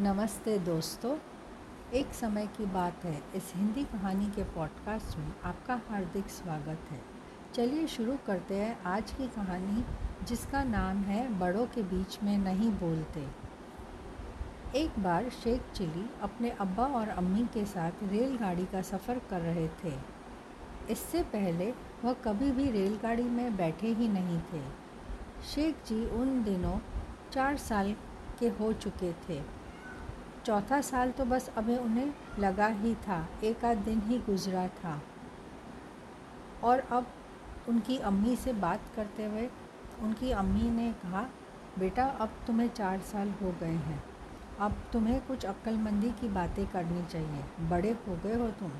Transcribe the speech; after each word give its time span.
नमस्ते 0.00 0.58
दोस्तों, 0.58 1.18
एक 1.92 2.12
समय 2.12 2.46
की 2.46 2.66
बात 2.66 3.04
है। 3.04 3.22
इस 3.34 3.52
हिंदी 3.56 3.84
कहानी 3.84 4.26
के 4.26 4.42
पॉडकास्ट 4.42 5.18
में 5.18 5.32
आपका 5.44 5.80
हार्दिक 5.90 6.28
स्वागत 6.28 6.78
है। 6.90 7.00
चलिए 7.54 7.86
शुरू 7.86 8.16
करते 8.26 8.54
हैं 8.54 8.82
आज 8.82 9.10
की 9.10 9.28
कहानी, 9.28 9.84
जिसका 10.24 10.64
नाम 10.64 10.96
है 10.96 11.38
बड़ों 11.38 11.66
के 11.66 11.82
बीच 11.82 12.18
में 12.22 12.38
नहीं 12.38 12.70
बोलते। 12.70 13.26
एक 14.78 14.90
बार 14.98 15.30
शेख 15.30 15.62
चिली 15.74 16.10
अपने 16.22 16.50
अब्बा 16.50 16.86
और 16.86 17.08
अम्मी 17.08 17.44
के 17.44 17.64
साथ 17.64 17.92
रेलगाड़ी 18.02 18.66
का 18.66 18.82
सफ़र 18.82 19.18
कर 19.18 19.40
रहे 19.40 19.68
थे। 19.68 19.92
इससे 20.90 21.22
पहले 21.22 21.74
वह 22.04 22.12
कभी 22.12 22.50
भी 22.50 22.70
रेलगाड़ी 22.70 23.22
में 23.22 23.56
बैठे 23.56 23.86
ही 23.86 24.08
नहीं 24.08 24.40
थे। 24.40 24.62
शेख 25.54 25.76
जी 25.86 26.06
उन 26.06 26.44
दिनों 26.44 26.78
चार 27.32 27.56
साल 27.56 27.96
के 28.40 28.48
हो 28.48 28.72
चुके 28.72 29.12
थे। 29.12 29.57
चौथा 30.48 30.80
साल 30.80 31.10
तो 31.10 31.24
बस 31.24 31.50
अभी 31.56 31.76
उन्हें 31.76 32.12
लगा 32.38 32.66
ही 32.66 32.94
था, 32.94 33.28
एक 33.44 33.64
आध 33.64 33.78
दिन 33.78 34.00
ही 34.00 34.18
गुजरा 34.18 34.66
था। 34.68 35.02
और 36.64 36.78
अब 36.78 37.06
उनकी 37.68 37.98
अम्मी 37.98 38.36
से 38.36 38.52
बात 38.52 38.80
करते 38.96 39.24
हुए 39.24 39.48
उनकी 40.02 40.30
अम्मी 40.30 40.70
ने 40.70 40.92
कहा, 40.92 41.26
बेटा, 41.78 42.04
अब 42.04 42.30
तुम्हें 42.46 42.68
चार 42.68 43.00
साल 43.00 43.34
हो 43.42 43.54
गए 43.60 43.66
हैं। 43.66 44.02
अब 44.60 44.80
तुम्हें 44.92 45.20
कुछ 45.26 45.44
अक्लमंदी 45.46 46.10
की 46.10 46.28
बातें 46.28 46.66
करनी 46.66 47.04
चाहिए। 47.04 47.68
बड़े 47.68 47.90
हो 48.08 48.18
गए 48.24 48.34
हो 48.34 48.48
तुम 48.50 48.70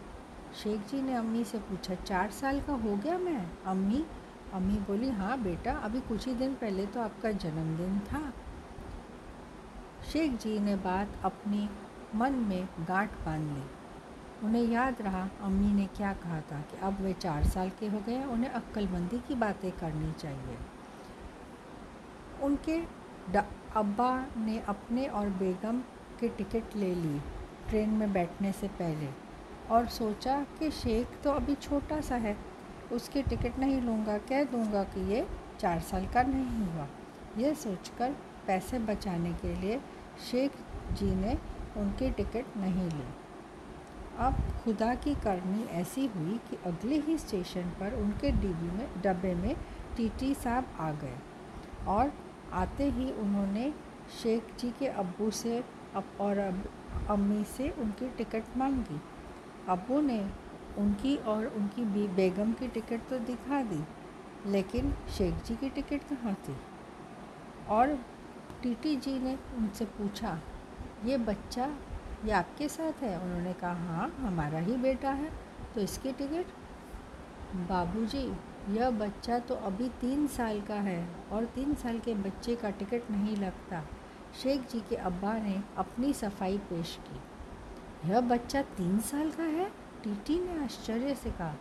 शेख 0.63 0.91
जी 0.91 1.03
ने 1.03 1.15
अम्मी 1.15 1.45
से 1.45 1.59
पूछा, 1.59 1.95
चार 1.95 2.31
साल 2.31 2.61
का 2.61 2.73
हो 2.73 2.97
गया 2.97 3.19
मैं? 3.19 3.47
अम्मी? 3.67 4.05
अम्मी 4.55 4.79
बोली 4.81 5.11
हाँ 5.11 5.43
बेटा, 5.43 5.73
अभी 5.73 6.01
कुछ 6.01 6.27
ही 6.27 6.35
दिन 6.35 6.55
पहले 6.55 6.87
तो 6.87 7.01
आपका 7.01 7.31
जन्मदिन 7.31 7.99
था। 8.13 8.33
शेख 10.09 10.33
जी 10.33 10.59
ने 10.59 10.75
बात 10.77 11.19
अपनी 11.25 11.69
मन 12.15 12.33
में 12.49 12.69
गांठ 12.89 13.11
बाँध 13.25 13.43
ली। 13.49 13.63
उन्हें 14.45 14.63
याद 14.65 15.01
रहा, 15.03 15.29
अम्मी 15.43 15.73
ने 15.73 15.87
क्या 15.97 16.13
कहा 16.15 16.41
था 16.43 16.61
कि 16.61 16.77
अब 16.83 17.01
वे 17.01 17.13
चार 17.15 17.45
साल 17.47 17.71
के 17.81 17.87
हो 17.87 17.99
गए, 18.07 18.23
उन्हें 18.25 18.51
अक्लमंदी 18.51 19.19
की 19.19 19.35
बातें 19.35 19.71
करनी 19.73 20.13
चाहिए। 20.13 20.57
उनके 22.43 22.79
अब्बा 23.77 24.13
ने 24.37 24.59
अपने 24.69 25.07
और 25.09 25.29
बेगम 25.39 25.81
के 26.21 26.29
टिकट 26.29 26.77
ले 26.77 26.95
ली 26.95 27.19
ट्रेन 27.69 27.91
में 27.91 28.13
बैठने 28.13 28.53
से 28.53 28.69
पहले 28.79 29.09
और 29.71 29.87
सोचा 29.89 30.41
कि 30.59 30.71
शेख 30.71 31.19
तो 31.25 31.31
अभी 31.33 31.55
छोटा 31.57 32.01
सा 32.01 32.17
है, 32.17 32.37
उसकी 32.93 33.23
टिकट 33.23 33.59
नहीं 33.59 33.81
लूँगा, 33.83 34.17
कह 34.21 34.45
दूँगा 34.47 34.85
कि 34.85 35.01
ये 35.13 35.27
चार 35.61 35.81
साल 35.83 36.07
का 36.07 36.23
नहीं 36.23 36.67
हुआ। 36.67 36.89
यह 37.39 37.55
सोचकर 37.57 38.17
पैसे 38.47 38.79
बचाने 38.79 39.33
के 39.35 39.55
लिए 39.55 39.81
शेख 40.21 40.53
जी 40.93 41.15
ने 41.15 41.39
उनकी 41.77 42.11
टिकट 42.11 42.57
नहीं 42.57 42.89
ली 42.91 43.07
अब 44.19 44.35
खुदा 44.65 44.95
की 44.95 45.15
करनी 45.15 45.65
ऐसी 45.73 46.07
हुई 46.07 46.39
कि 46.51 46.57
अगले 46.67 46.97
ही 46.99 47.19
स्टेशन 47.19 47.71
पर 47.81 47.95
उनके 47.95 48.31
डिब्बे 48.31 48.73
में, 48.73 48.89
डब्बे 49.03 49.35
में 49.35 49.55
टीटी 49.97 50.35
साहब 50.35 50.65
आ 50.81 50.91
गए 50.93 51.19
और 51.89 52.13
आते 52.53 52.91
ही 52.91 53.11
उन्होंने 53.13 53.73
शेख 54.23 54.55
जी 54.59 54.71
के 54.71 54.87
अब्बू 54.87 55.31
से 55.31 55.65
अब 55.95 56.05
और 56.21 56.39
अब, 56.39 56.63
अम्मी 57.11 57.45
से 57.45 57.71
उनकी 57.71 58.09
टिकट 58.09 58.57
मांगी। 58.57 59.01
अब्बू 59.69 60.01
ने 60.01 60.21
उनकी 60.79 61.17
और 61.17 61.47
उनकी 61.47 61.85
बी, 61.85 62.07
बेगम 62.09 62.53
की 62.53 62.69
टिकट 62.69 63.09
तो 63.11 63.19
दिखा 63.19 63.63
दी, 63.63 63.85
लेकिन 64.47 64.93
शेख 65.19 65.43
जी 65.45 65.57
की 65.57 65.71
टिकट 65.71 66.09
कहाँ 66.09 66.35
थी? 66.35 66.57
और 67.69 67.99
टीटी 68.63 68.95
जी 68.97 69.19
ने 69.19 69.37
उनसे 69.57 69.85
पूछा, 69.87 70.39
ये 71.05 71.17
बच्चा 71.19 71.69
ये 72.25 72.33
आपके 72.33 72.69
साथ 72.69 73.03
है? 73.03 73.19
उन्होंने 73.21 73.53
कहा 73.53 73.73
हाँ 73.87 74.09
हमारा 74.19 74.59
ही 74.59 74.77
बेटा 74.77 75.11
है 75.11 75.31
तो 75.75 75.81
इसकी 75.81 76.13
टिकट? 76.13 76.47
बाबूजी, 77.69 78.25
यह 78.71 78.91
बच्चा 78.93 79.39
तो 79.39 79.55
अभी 79.57 79.89
तीन 80.01 80.27
साल 80.29 80.61
का 80.61 80.75
है 80.83 81.09
और 81.33 81.45
तीन 81.55 81.75
साल 81.75 81.99
के 81.99 82.15
बच्चे 82.17 82.55
का 82.55 82.71
टिकट 82.71 83.11
नहीं 83.11 83.37
लगता। 83.37 83.83
शेख 84.43 84.67
जी 84.71 84.81
के 84.89 84.97
अब्बा 84.97 85.33
ने 85.35 85.61
अपनी 85.79 86.13
सफ़ाई 86.15 86.59
पेश 86.71 86.99
की। 87.05 88.11
यह 88.11 88.21
बच्चा 88.23 88.63
तीन 88.77 88.99
साल 89.03 89.31
का 89.31 89.43
है? 89.45 89.71
टीटी 90.05 90.39
ने 90.41 90.63
आश्चर्य 90.65 91.15
से 91.15 91.31
कहा, 91.31 91.55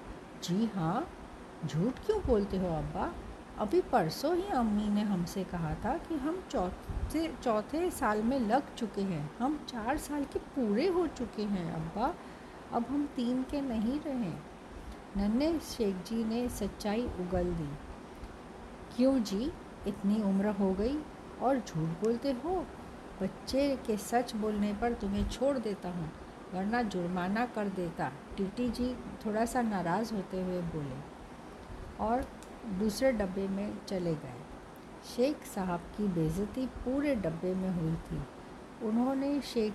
जी 0.44 0.70
हाँ 0.76 1.08
झूठ 1.66 2.06
क्यों 2.06 2.20
बोलते 2.26 2.58
हो 2.58 2.68
अब्बा? 2.70 3.12
अभी 3.60 3.80
परसों 3.82 4.36
ही 4.36 4.48
अम्मी 4.54 4.88
ने 4.90 5.02
हमसे 5.02 5.44
कहा 5.44 5.74
था 5.76 5.98
कि 6.00 6.16
हम 6.16 6.42
चौथे 6.52 7.28
चौथे 7.44 7.90
साल 7.92 8.22
में 8.24 8.40
लग 8.40 8.76
चुके 8.76 9.02
हैं। 9.02 9.30
हम 9.40 9.60
चार 9.68 9.98
साल 9.98 10.24
के 10.24 10.40
पूरे 10.56 10.88
हो 10.88 11.06
चुके 11.08 11.44
हैं, 11.44 11.72
अब्बा। 11.74 12.14
अब 12.74 12.86
हम 12.86 13.06
तीन 13.16 13.42
के 13.44 13.62
नहीं 13.62 14.00
रहे। 14.00 14.32
नन्हे 15.18 15.58
शेख 15.60 15.96
जी 16.08 16.24
ने 16.24 16.48
सच्चाई 16.50 17.06
उगल 17.20 17.54
दी। 17.54 17.70
क्यों 18.96 19.18
जी? 19.24 19.52
इतनी 19.88 20.22
उम्र 20.24 20.50
हो 20.54 20.72
गई 20.74 20.98
और 21.42 21.60
झूठ 21.60 21.90
बोलते 22.02 22.32
हो? 22.46 22.66
बच्चे 23.22 23.76
के 23.88 23.98
सच 23.98 24.36
बोलने 24.36 24.74
पर 24.74 24.94
तुम्हें 24.94 25.28
छोड़ 25.30 25.58
देता 25.58 25.90
हूँ, 25.90 26.12
वरना 26.54 26.82
जुर्माना 26.84 27.46
कर 27.46 27.70
देता। 27.76 28.12
टीटी 28.38 28.70
जी 28.70 28.96
थोड़ा 29.26 29.46
सा 29.46 29.62
नाराज़ 29.62 30.14
होते 30.14 30.42
हुए 30.42 30.62
बोले। 30.62 31.00
और 32.00 32.26
दूसरे 32.68 33.12
डब्बे 33.12 33.48
में 33.48 33.78
चले 33.88 34.16
गए। 34.16 34.42
शेख 35.16 35.44
साहब 35.44 35.80
की 35.80 36.08
बेजती 36.08 36.66
पूरे 36.66 37.16
डब्बे 37.16 37.56
में 37.56 37.70
हुई 37.70 37.96
थी। 37.96 38.22
उन्होंने 38.88 39.42
शेख 39.42 39.74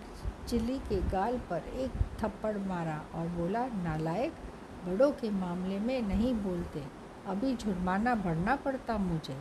चिल्ली 0.48 0.78
के 0.78 1.00
गाल 1.02 1.38
पर 1.38 1.62
एक 1.74 1.90
थप्पड़ 1.90 2.58
मारा 2.58 3.04
और 3.14 3.28
बोला, 3.28 3.66
नालायक, 3.66 4.32
बड़ों 4.86 5.12
के 5.12 5.30
मामले 5.30 5.80
में 5.80 6.02
नहीं 6.02 6.34
बोलते। 6.34 6.84
अभी 7.26 7.56
जुर्माना 7.56 8.14
भरना 8.14 8.56
पड़ता 8.56 8.98
मुझे। 8.98 9.36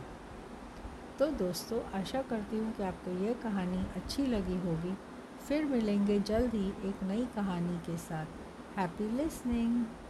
तो 1.18 1.26
दोस्तों, 1.26 2.00
आशा 2.00 2.22
करती 2.22 2.58
हूँ 2.58 2.72
कि 2.72 2.82
आपको 2.82 3.10
यह 3.10 3.32
कहानी 3.32 3.86
अच्छी 3.96 4.26
लगी 4.26 4.56
होगी। 4.56 4.98
फिर 5.48 5.64
मिलेंगे 5.64 6.20
जल्द 6.20 6.54
ही 6.54 6.68
एक 6.68 7.02
नई 7.02 7.28
कहानी 7.36 7.78
के 7.78 7.96
साथ। 7.96 8.26
Happy 8.78 9.04
listening 9.04 9.84